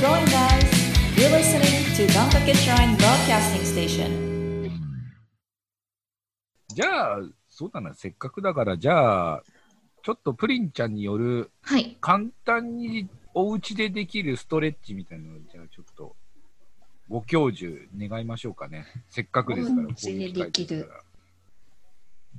[0.00, 0.64] growing guys.
[1.14, 4.30] You're listening to Gankake Shrine Broadcasting Station.
[6.68, 7.18] じゃあ、
[7.50, 9.42] そうだな、せっかくだから、じゃあ、
[10.02, 11.98] ちょっとプリンちゃんによるはい。
[12.00, 16.16] 簡単にお家でできるストレッチみたいなのを、じゃあちょっと、
[17.10, 18.86] ご教授願いましょうかね。
[19.10, 20.90] せっかくですから、お家でできる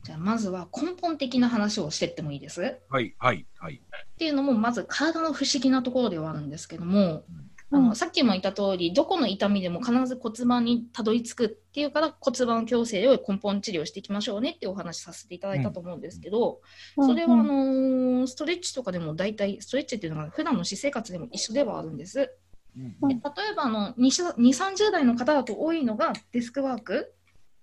[0.03, 2.63] じゃあまずは根本的な話をしてってもいいです？
[2.63, 3.79] っはい、はい、はい。
[4.17, 7.23] ていうのもまず体の不思議なところではあるんですけども、
[7.71, 7.89] あうん。
[7.89, 16.61] のさっきも言った通りどこの痛みでも必ず骨盤にたどり着くっていうから骨盤矯正を根本治療していきましょうねってお話させていただいたと思うんですけど、
[16.97, 22.31] それはあのーストレッチとかでも大体ストレッチっていうのが普段の私生活でも一緒ではあるんです。
[22.77, 23.09] うん。
[23.09, 27.13] で例えばあの2、30代の方だと多いのがデスクワーク。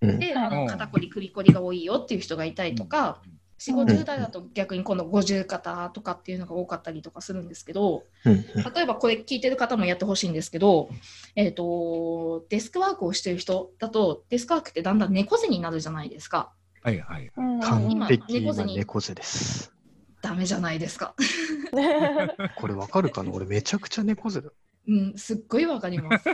[0.00, 0.18] うん。
[0.18, 8.44] で、あうんの肩こり、首こりが多いよっていう人がいたりとか、4、ん50代だと逆に今度50肩とかっていうのが多かったりとかするんですけど、うん
[8.74, 10.90] 例えばこれ聞いてる方もやってほしいんですけど、
[11.34, 16.52] えっ、と、デスクワークをしてる人だと、デスクワークってだんだん猫背になるじゃないですか。
[16.82, 17.30] はい、はい。
[17.36, 19.72] うん完今璧な猫背に猫背です。
[20.22, 21.14] ダメじゃないですか。
[22.58, 23.32] これわかるかな？
[23.32, 24.50] 俺めちゃくちゃ猫背だ。
[24.86, 26.24] うん、すっごいわかります。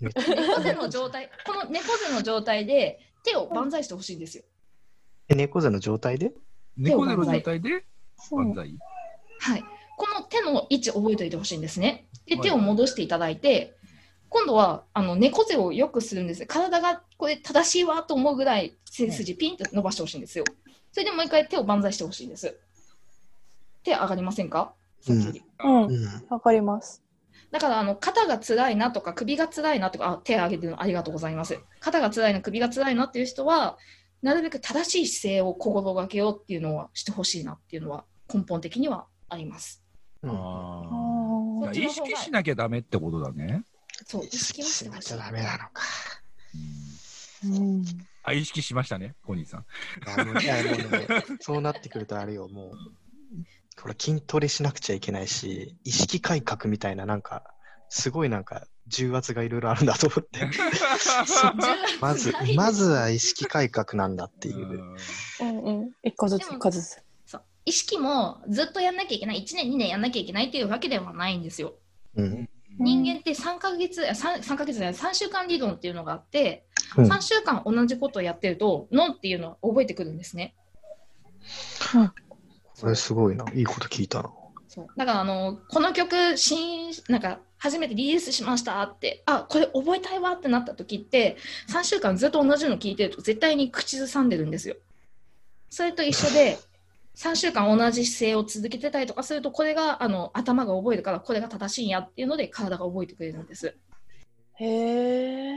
[0.00, 4.44] 猫背の状態、この猫背の状態で手を万歳してほしいんですよ。
[5.28, 6.32] え猫背の状態で？
[6.76, 7.84] 猫背の状態で
[8.32, 8.78] うん万歳。
[9.38, 9.64] はい。
[9.96, 12.06] この手の位置覚えておいてほしいんですね。
[12.26, 13.74] で、はい手を戻していただいて、
[14.28, 16.44] 今度はあの猫背をよくするんです。
[16.46, 20.44] 体がこれ正しいわと思うぐらい背筋ピンと伸ばしてほしいんですよ。
[20.92, 22.58] それでもう一回手を万歳してほしいんです。
[23.84, 24.74] 手上がりませんか？
[25.08, 26.24] うんうん。
[26.28, 27.02] わかります。
[27.52, 31.58] だからあの肩が辛いなとか首が辛いなとかあ手を挙げてるのありがとうございます。
[31.80, 33.78] 肩が辛いな首が辛いなっていう人は
[34.22, 39.82] なるべく正しい姿勢を心がけようっていうのはしてほしいなっていうのは根本的にはあります。
[40.22, 43.64] うんああー意識しなきゃダメってことだね。
[44.06, 45.26] そう意意識識はしほしいしてなきゃ。
[45.26, 45.82] ダメなのか。
[47.44, 47.84] うんーうん
[48.26, 49.66] あ、意識しましたね、コニーさん。
[51.40, 52.72] そうなってくるとあれよ、もう、
[53.80, 57.54] これ筋トレしなくちゃいけないし、意識改革みたいな、なんか、
[57.88, 60.48] すごいなんか、重圧がいろいろあるんだと思って。
[62.00, 64.94] まず、まずは意識改革なんだっていう。
[65.40, 65.90] うんうん。
[66.02, 67.02] 一個ずつでも一個ずつ。
[67.26, 71.74] そう意識もずっとやんなきゃいけない1年2年やんなきゃいけないっていうわけではないんですよ。
[72.14, 72.48] うん。
[72.78, 76.66] 人間って3ヶ月あ 3, 3ヶ月じゃない3週間理論っていうのがあって、
[76.96, 80.54] うん3週間同じことをやってると脳っていうのは覚えてくるんですね。
[82.80, 83.44] これすごいな。
[83.54, 84.30] いいこと聞いたな。
[84.68, 91.36] そうだからあのこの曲新なんか初めてリリースしましたってあこれ覚えたいわってなった時って
[91.68, 94.76] 3週間ずっと同じの聞いてると絶対に口ずさんでるんですよ。
[95.70, 96.58] それと一緒で
[97.16, 103.74] 3週間同じ姿勢を続けてたりとかするとこれがあの頭が覚えるからこれが正しいんやっていうので体が覚えてくれるんです。
[104.58, 105.56] へえ。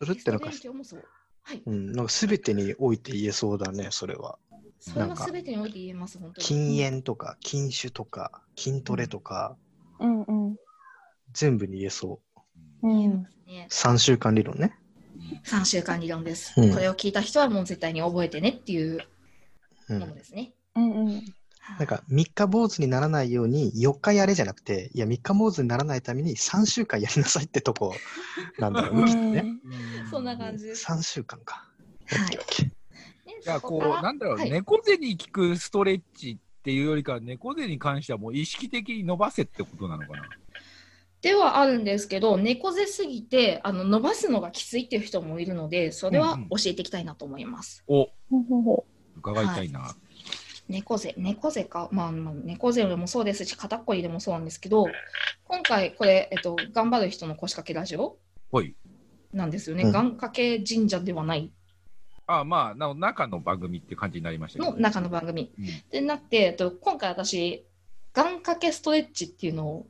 [0.00, 1.04] それってなんかゲスト勉強もそう。
[1.42, 1.62] はい。
[1.64, 1.92] うん。
[1.92, 4.38] なんか全てにおいて言えそうだね、それは。
[4.80, 6.46] それは全てにおいて言えます、本当に。
[6.46, 9.56] 禁煙とか、禁酒とか、筋トレとか、
[10.00, 10.43] うんうん。
[11.34, 12.20] 全部に言えそ
[12.82, 12.88] う。
[12.88, 13.26] うん。
[13.46, 14.74] ね、3週間理論ね。
[15.44, 19.00] 3週間理論です、うんこれを聞いた人はもう絶対に覚えてねっていう
[19.88, 19.98] うん。
[19.98, 20.54] ものですね。
[20.76, 21.06] うんうん。
[21.06, 21.24] はい
[21.78, 27.94] なんか3日坊主にならないように4日やれじゃなくて、いや3日坊主にならないために3週間やりなさいってとこ
[28.58, 29.46] なんだろうね、きっとね。
[30.10, 30.84] そんな感じです。
[30.84, 31.66] 3週間か。
[32.06, 32.38] はい
[33.60, 40.28] こう、なんだろう、はい猫背に効くストレッチっていうよりかは、猫背に関してはもう意識的に伸ばせってことなのかな。
[41.24, 47.82] ではあるんですけど、猫背すぎてあの伸ばすのがきついっていう人もいるので、それは教えていきたいなと思います。
[47.88, 48.84] うほうほ
[49.16, 49.96] 伺いたいな。
[50.68, 54.86] 猫背、猫背か、まあ、まあ、猫背でもそうですし、肩こりでもそうなんですけど、
[55.44, 58.18] 今回これ、えっと、頑張る人の腰掛けラジオ
[58.52, 58.76] ほい。
[59.32, 59.84] なんですよね。
[59.84, 61.50] うん願掛け神社ではない
[62.26, 64.72] あまあ、なお中の番組って感じになりましたけど。
[64.72, 65.54] の中の番組。
[65.58, 67.64] うんでなって、えっと、今回私、
[68.12, 69.86] 願掛けストレッチっていうのをお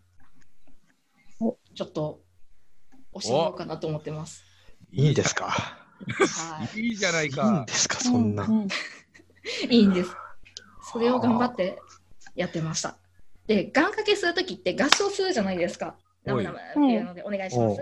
[1.39, 2.21] ちょっと
[3.15, 4.45] 教えようかなと思ってます。
[4.93, 5.47] いいんですか？
[5.47, 7.73] はいいいじゃないいいんかで。
[7.73, 7.99] すか？
[8.01, 8.03] う。
[8.03, 8.45] そんな。
[8.45, 8.69] うん
[9.69, 10.11] いいんです。
[10.93, 11.79] それを頑張って
[12.35, 12.97] やってました。
[13.47, 15.97] で、願掛けするときって合唱するじゃないですか。
[16.25, 17.81] ナムナムっていうのでお願いします。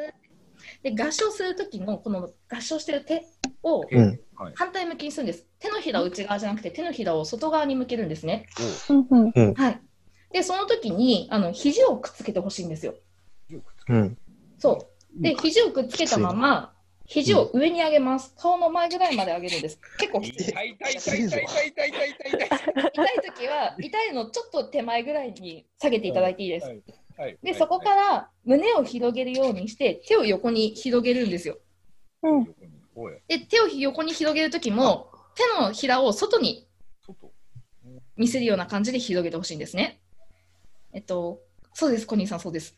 [0.82, 3.24] で、合唱するときのこの合唱してる手
[3.62, 3.84] を。
[4.54, 5.46] 反対向きにするんです。
[5.60, 8.48] 手のひらを内側じゃなくて手のひらを外側に向けるんですね。
[8.88, 9.54] うんうん。
[9.54, 9.80] はい。
[10.32, 12.94] で、その時にあの肘をくっつけてほしいんですよ。
[13.88, 14.18] うん。
[14.58, 14.88] そ
[15.18, 15.22] う。
[15.22, 16.74] で、肘をくっつけたまま、
[17.06, 18.34] 肘を上に上げます。
[18.38, 19.80] 顔の前ぐらいまで上げるんです。
[19.98, 20.50] 結構きつい。
[20.50, 22.48] 痛い痛い痛い痛い痛い痛い痛い痛い痛い。
[22.92, 26.68] 痛い時は、痛いのちょっと手前ぐらいに下げていただいていいです。
[26.68, 26.92] はいはい
[27.42, 31.58] で、そこから胸を広げるようにして、手を横に広げるんですよ。
[32.22, 32.44] うん。
[33.28, 36.68] で、手を横に広げるときも、手のひらを外に
[37.04, 37.32] 外。
[38.16, 40.00] 見せるような感じで広げてほしいんですね。
[40.92, 41.40] えっと、
[41.74, 42.76] そうです、コニーさん、そうです。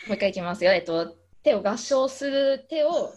[0.06, 0.72] もう一回いきますよ。
[0.72, 3.12] えっと、手を合掌する手を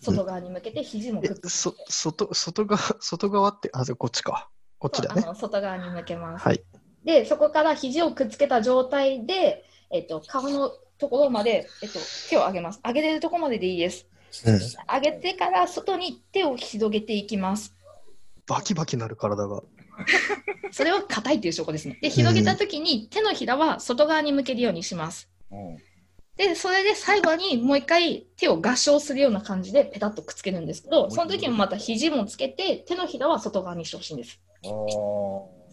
[0.00, 4.48] 外側に向けて、肘もくっつえそ外外側外側って、あ、じゃあこっちか。
[4.78, 5.22] こっちだね。
[5.24, 6.44] あの外側に向けます。
[6.44, 6.62] はい。
[7.04, 11.98] で、そこから肘をくっつけた状態で、えっと、顔のところまで、えっと、
[12.28, 12.80] 手を上げます。
[12.84, 14.06] 上げれるところまででいいです。
[14.44, 14.60] うん。
[14.94, 17.74] 上げてから外に手を広げていきます。
[18.46, 19.62] バキバキなる体が。
[20.70, 21.98] それは硬いという証拠ですね。
[22.00, 25.28] で、広げたときに手のひらは外側に向けるようにします。
[25.50, 25.76] うん
[26.38, 34.40] で、それで最後にもう一回手を合掌するような感じでペタッとくっつけるんですけど、その時もまた肘もつけて手のひらは外側にしてほしいんです。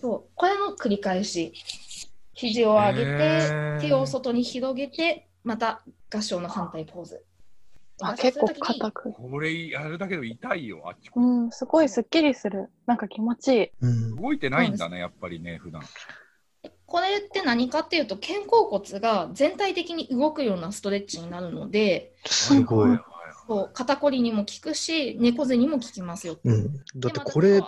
[0.02, 1.54] そう、これの繰り返し。
[2.34, 5.84] 肘を上げて、手を外に広げて、また
[6.14, 7.24] 合掌の反対ポーズ。
[8.02, 9.14] あ、結構硬く。
[9.14, 12.70] これやるだけで痛いよ、あっちこうん、すごいスッキリする。
[12.86, 13.70] なんか気持ちいい。
[13.82, 14.16] うん。
[14.16, 15.82] 動いてないんだね、やっぱりね、普段。
[16.86, 22.98] これって何かっていうと、肩甲骨が全体的に動くようなストレッチになるので、すごい。
[23.48, 26.38] そう肩こりにも効くし、猫背にも効きますよ。
[26.44, 26.74] うん。
[26.96, 27.68] だってこれ、は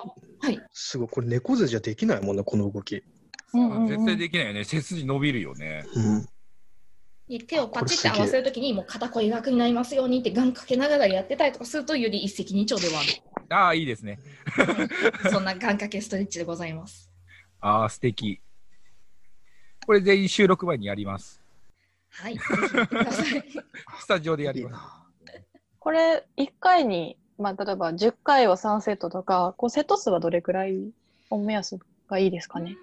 [0.49, 0.59] い。
[0.71, 3.03] すごい、これ猫背じゃできないもんね、この動き。
[3.53, 4.63] うんうんうん絶対できないよね。
[4.63, 5.85] 背筋伸びるよね。
[5.95, 6.27] うん。
[7.29, 13.09] で手をパチって合わせるときに、もう肩こり楽になりますようにって、ガンかけながらやってたりとかすると、より一石二鳥ではある。
[13.49, 14.19] ああ、いいですね。
[14.45, 14.63] は
[15.27, 17.11] いそんな願掛けストレッチでございます。
[17.59, 18.39] ああ、素敵。
[19.85, 21.41] これ全員収録前にやります。
[22.11, 22.37] はい。
[23.99, 24.73] スタジオでやります。
[24.73, 25.41] な。
[25.79, 30.91] これ、1回に、まあ、例えば10回を3セットとか、こうセット数はどれくらい
[31.29, 31.77] お目安
[32.09, 32.75] がいいですかね？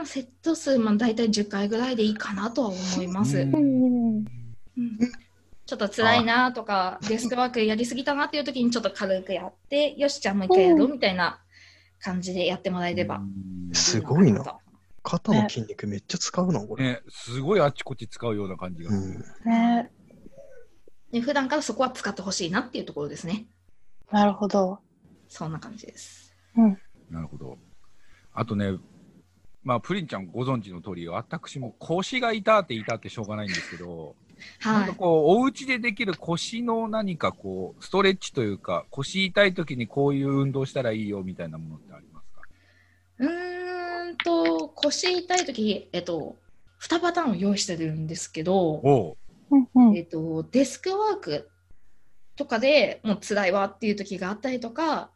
[0.00, 3.38] うーんまあセット数、まあ、大体10回ぐらいでいいかなとは思います。
[3.38, 4.26] ううんん
[4.76, 4.98] うん
[5.66, 11.40] ちょっと辛いなとか、デスクワークやりすぎたなっていう時にちょっと軽くやって、よし、じゃあもう一回やろうみたいな
[12.00, 14.58] 感じでやってもらえればうんすごいな。
[15.04, 16.84] 肩の筋肉めっちゃ使うな、これ。
[16.84, 19.24] ね、すごいあっちこっち使うような感じがする。
[19.44, 19.90] ね
[21.12, 23.46] で普段からそこは使ってほしいなっていうところですね。
[24.10, 24.80] なるほど。
[25.28, 26.34] そんな感じです。
[27.10, 27.58] なるほど。
[28.32, 28.72] あとね、
[29.62, 34.16] まあ、プリンちゃんご存知の通り、私も腰が痛って痛ってしょうがないんですけど、
[34.64, 34.88] なんはい。
[34.88, 42.42] かこう、お家でできる腰の何かこう、ストレッチというか、腰痛い時にこういう運動したらいいよみたいなものってありますか？
[43.18, 46.36] うーんと、腰痛い時、えっと、
[46.80, 49.16] 2パターンを用意してるんですけど、
[49.94, 51.50] えっと、デスクワーク
[52.34, 55.10] とかでもう辛いわっていう時があったりとか、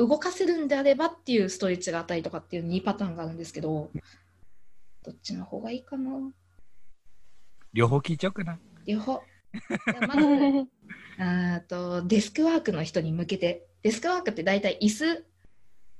[0.00, 3.90] 動かせるんであればっていうストレッチがあったりとかっていう2パターンがあるんですけど、
[5.02, 6.10] どっちの方がいいかな？
[7.74, 8.58] 両方聞いちゃおうかな？
[8.86, 9.22] 両方。
[9.52, 10.68] じゃあまず、
[11.22, 15.26] あーとデスクワークの人に向けて、デスクワークって大体椅子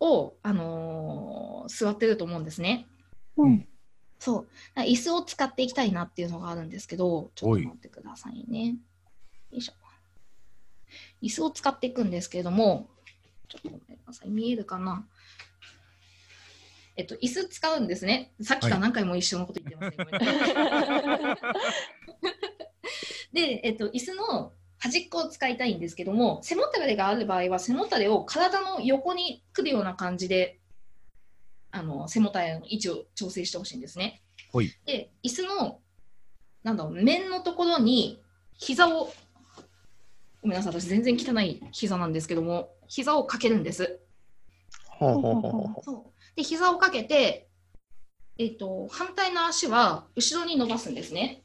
[0.01, 2.87] を、あのー座ってると思うんですね。
[3.37, 3.67] うん
[4.19, 4.47] そ
[4.77, 4.81] う。
[4.81, 8.77] 椅子を使っていきたいなっていうのがあるんですけど、ちょっと待ってくださいね。
[9.51, 9.73] よいしょ。
[11.23, 12.89] 椅子を使っていくんですけれども、
[13.51, 14.31] ちょっと待ってください。
[14.31, 15.05] 見えるかな？
[16.97, 18.33] えっと、椅子使うんですね。
[18.43, 20.05] さっきから何回も一緒のこと言ってますね。
[23.33, 30.59] で、えっと、椅子の端っこを使いたいんですけども、背もたれがある場合は、背もたれを体の横に来るような感じで、
[31.71, 34.23] あの背もたれの位置を調整してほしいんですね。
[34.53, 35.81] ほいで、椅子の、
[36.63, 38.21] なんだろう、面のところに、
[38.59, 39.13] 膝を、
[40.43, 44.01] ごめんなさい、私全然汚い膝なんですけども、膝をかけるんです。
[44.89, 47.49] ほうほうほうほうほそうで、膝をかけて、
[48.37, 51.43] えっと、反対の足は後ろに伸ばすんですね。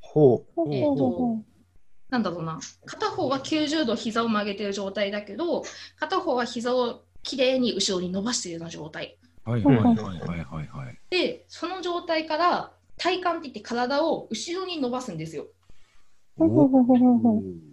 [0.00, 0.52] ほう。
[0.54, 1.44] ほうほうほうほう
[2.10, 5.64] なんだろうな、片方は90度膝を曲げてる状態だけど、
[5.98, 9.16] 片方は膝をきれいに後ろに伸ばしているような状態。
[9.44, 10.98] はいはいはいはいはいはい。
[11.08, 15.46] で、その状態から体幹って言って体を後ろに伸ばすんですよ。
[16.36, 17.67] ほうほうほうほうほう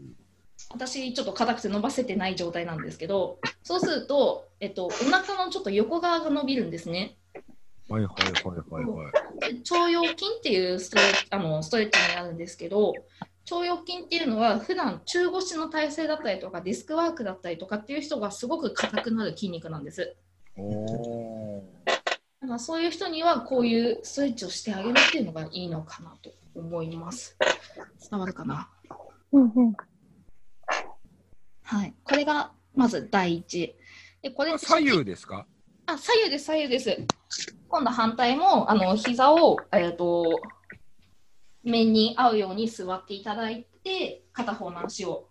[0.75, 7.15] 私、ちょっと硬くて伸ばせてない状態なんですけど、そうすると、えっと、お腹のちょっと横側が伸びるんですね。
[7.87, 9.53] はいはいはいはいはい。
[9.53, 12.93] で腸腰筋っていうストレあのストレッチになるんですけど、
[13.49, 20.15] 腸腰筋っていうのは普段中腰の体勢だったりとかデスクワークだったりとかっていう人がすごく硬くなる筋肉なんです。
[22.41, 27.37] だからそういう人にはこういうストレッチをしてあげるっていうのがいいのかなと思います。
[28.09, 28.67] 伝わるかな？
[29.31, 29.75] うんうん
[31.65, 31.93] はい。
[32.03, 33.75] これがまず第一。
[34.21, 35.45] でこれ左右ですか？
[35.87, 37.05] あ、左右です、左右です。
[37.67, 40.41] 今度反対も、あの、膝を、えっ、と、
[41.63, 45.29] 面に合うように座っていただいて、片方の足を。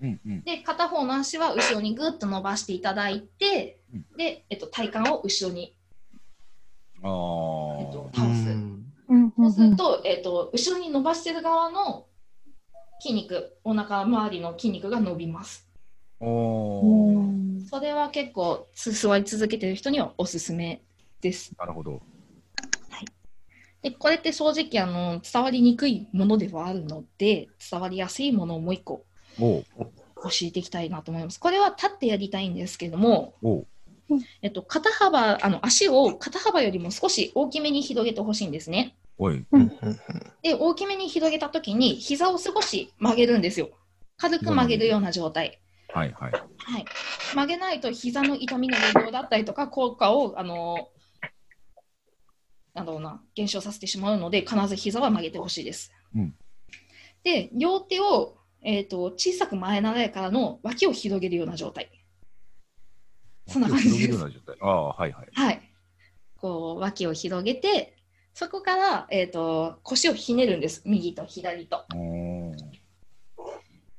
[0.00, 0.42] うんうん。
[0.44, 5.76] で、片方の足は後ろにぐっと伸ばしていただいてうん、で、えっと、体幹を後ろに、
[7.02, 8.16] あえっとあ。
[8.16, 8.48] 倒す。
[8.48, 12.06] うんそうすると、えっと、後ろに伸ばしてる側の
[13.02, 15.68] 筋肉、お腹周りの筋肉が伸びます。
[16.20, 17.68] おおー。
[17.68, 20.82] それは結構、つ座り続けてる人にはおすすめ
[21.20, 21.52] です。
[21.58, 22.00] なるほど。
[23.82, 29.04] でこれって正直あの伝わりにくいものではあるので伝わりやすいものをもう一個
[29.36, 29.60] 教
[30.42, 31.40] えていきたいなと思います。
[31.40, 33.34] これは立ってやりたいんですけども、
[34.42, 38.94] えっと、肩幅あの足を肩幅よりも少し大きめに広げてほしいんですね。
[39.18, 39.44] おい。
[39.50, 39.98] うんうん
[40.42, 43.70] で大きめに広げた時に膝を少し曲げるんですよ。
[44.16, 45.60] 軽く曲げるような状態。
[45.88, 46.32] はいはい。
[46.32, 46.84] はい、
[47.34, 50.88] 曲げないと膝の痛みの予防だったりとか効果をあの
[52.74, 55.92] なんだろうな減少させてしまうので必ず膝は曲げてほしいです。
[56.14, 56.34] うん
[57.22, 61.88] で両手を、えー、と小さく前習いからの脇を広げるような状態。
[63.46, 64.56] そんな感じです広げるような状態。
[64.60, 65.28] ああ、はいはい。
[65.32, 65.72] はい、
[66.36, 67.96] こう脇を広げて
[68.34, 70.82] そこから、えー、と腰をひねるんです。
[70.84, 71.84] 右と左と。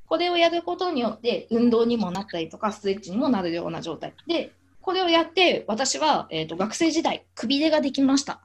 [0.08, 4.14] これをやることによって運動にもなったりとかストレッチにもなるような状態。
[4.28, 8.42] でこれをやって私は、えー、と学生時代くびれができました。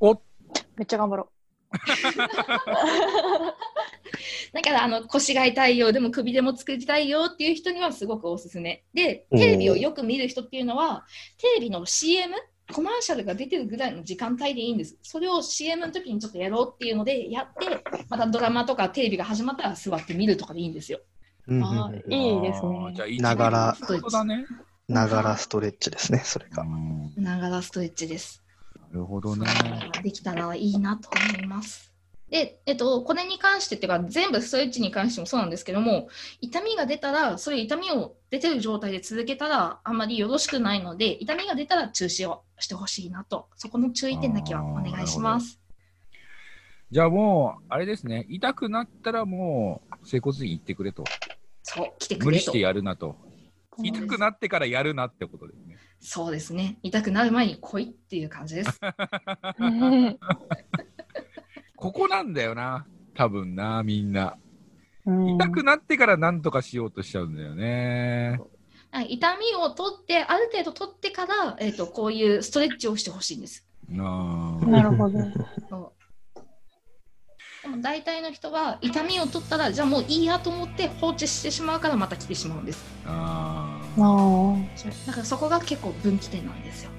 [0.00, 1.28] めっちゃ頑張ろ
[4.52, 8.84] だからあの腰が痛いよでもくびれも作りたいよっていう人にはすごくおすすめ。
[8.94, 11.04] でテレビをよく見る人っていうのは
[11.36, 12.34] テレビの CM
[12.72, 21.00] コマーシャルが出てるぐらいの時間帯でいいんですそれを CM の時にちょっとやろうっていうのでやってまたドラマとかテレビが始まったら座って見るとかでいいんですよ
[21.48, 24.46] うんうんあいいですねじゃあ、ながら一番そうだね。
[24.88, 26.62] ながらストレッチですね、それが。
[26.62, 28.42] うんながらストレッチです
[28.90, 29.46] なるほどね。
[30.02, 31.92] できたらいいなと思います。
[32.30, 36.08] で、えっと、これに関してっていうか、全部ストレッチに関してもそうなんですけども、
[36.40, 45.58] 痛みが出たら、それ痛みを出てる状態で続けたら、あんまりよろしくないので、痛みが出たら中止をしてほしいなと、そこの注意点だけはお願いします。
[46.90, 48.26] じゃあもう、あれですね。
[48.28, 51.04] 痛くなったらもう、整骨院行ってくれと。
[51.62, 52.60] そう、来てくれと無理して。
[52.60, 53.16] やるなと。
[53.82, 55.76] 痛くなってからやるなってことですね。
[56.00, 56.78] そうですね。
[56.82, 58.80] 痛くなる前に来いっていう感じです。
[61.78, 61.82] う。
[61.82, 62.86] ここなんだよな。
[63.14, 64.36] 多分な、みんな。
[65.06, 68.38] うん痛くなってから何とかしようとしちゃうんだよね。
[68.90, 73.66] はい痛みを取って、ある程度取ってから、えっと、こういうストレッチをしてほしいんです。
[73.88, 75.18] なあなるほど。
[77.62, 84.56] でも大体の人は痛みを取ったらじゃあもういいやと思って放置してしまうからまた来てしまうんですああ
[85.06, 86.90] だからそこが結構分岐点なんですよ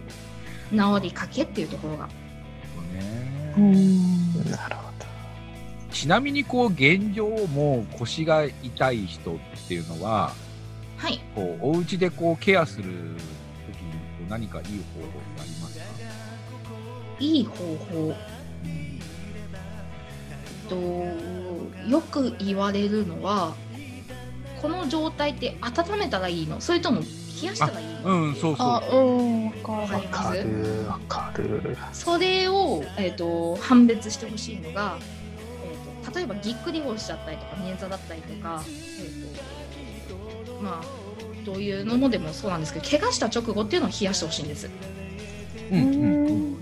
[0.72, 2.10] 治りかけっていうところが
[2.76, 4.29] そうねうん。
[4.46, 5.06] なるほど。
[5.92, 10.34] ちなみにこう現状もう腰が痛い人っていうのは
[10.98, 11.20] はい。
[11.36, 12.98] こうお家でこうケアする時にこ
[14.28, 15.86] う何かいい方法ってありますか、
[17.20, 17.56] いい方
[17.92, 18.16] 法。
[20.70, 20.76] と
[21.90, 23.56] よく言われるのは
[24.62, 26.62] この状態って温めたらいいの？
[26.62, 27.02] それとも
[27.42, 29.52] 冷やしたらいいのうんそうそうあ、うん、わ
[30.12, 30.86] かる。
[30.88, 31.78] わかる、わかる。
[31.94, 34.98] それを、えー、と判別してほしいのが、
[35.64, 44.70] えー、と例えばぎっくり腰だったりとか捻挫だったりとか、えーとまあ、どういうのもでもそうなんですけど怪我した直後っていうのを冷やしてほしいんです。
[45.72, 46.60] うんうんうんうんうん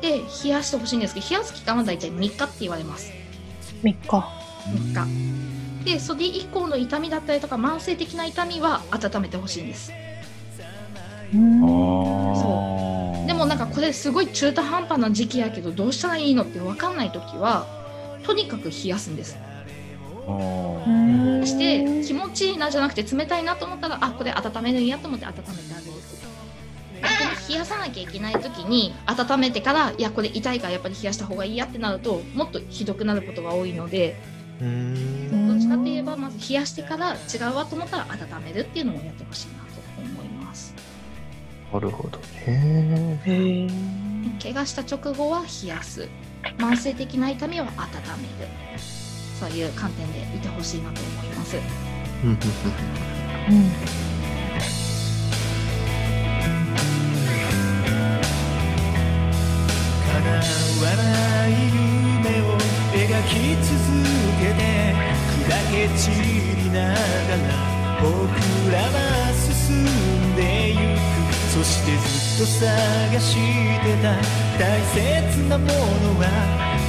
[0.00, 3.10] で冷やしてほしいんですけど冷やす期間は大体3日って言われます。
[3.82, 4.28] 3日。
[4.66, 9.92] うんでそれ以降の痛みだったりとか慢性的な痛みは温めてほしいんです。
[11.34, 11.64] うん。
[11.64, 13.26] あー。
[13.26, 17.66] でもなんかこれすごい中途半端な時期やけどどうしたらいいのって分かんない時は
[18.22, 19.36] とにかく冷やすんです。
[20.26, 21.38] あー。
[21.38, 21.46] うん。
[21.46, 25.92] して気持ちいいなじゃなくて冷たいなと思ったらあこれ温めるんやと思って温めてあげる
[27.02, 34.16] 逆に冷やさなきゃいけない時に温めてからいやこれ痛いからやっぱり冷やした方がいいやってなるともっとひどくなることが多いので
[35.74, 40.74] かって言えばまず冷やしてから違うわと思ったら温めるっていうのをやってほしいなと思います
[41.72, 43.20] なるほどね。
[43.26, 43.68] へえ。
[44.40, 46.08] 怪我した直後は冷やす
[46.58, 48.48] 慢性的な痛みは温める
[49.40, 51.56] そういう観点でいてほしいなと思います
[52.22, 52.30] うん。
[52.30, 52.36] うん。
[52.36, 53.70] うん。
[60.84, 62.58] わない夢を
[62.92, 63.74] 描き続
[64.38, 65.13] けて
[65.70, 68.10] け散りながら僕
[68.72, 70.04] らは進む
[71.64, 74.12] してずっと探してた
[74.58, 75.72] 大切なもの
[76.20, 76.26] は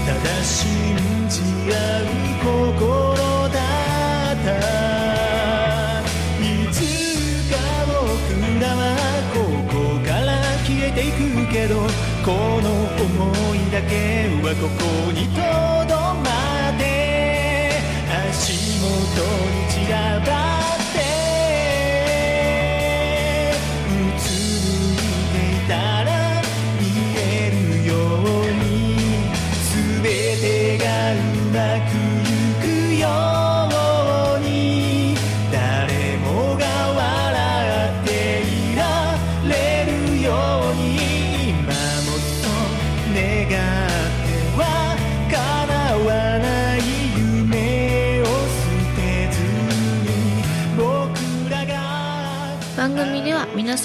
[0.06, 0.60] ただ信
[1.30, 2.06] じ合う
[2.44, 3.56] 心だ。
[4.34, 4.52] った。
[6.42, 6.78] いつ
[7.50, 7.56] か
[7.88, 7.96] 僕
[8.62, 8.84] らは
[9.34, 9.36] こ
[9.72, 9.74] こ
[10.06, 10.30] から
[10.66, 11.18] 消えていく
[11.52, 11.74] けど
[12.26, 12.28] こ
[12.62, 13.94] の想いだけ
[14.44, 14.84] はここ
[15.14, 15.40] にと
[15.88, 16.28] どま
[16.60, 16.65] って
[18.38, 21.15] 足元に散らばって